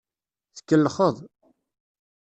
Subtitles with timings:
[0.55, 1.15] Tkellxeḍ.